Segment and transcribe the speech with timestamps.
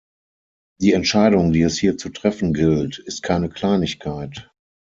[0.81, 4.49] Die Entscheidung, die es hier zu treffen gilt, ist keine Kleinigkeit.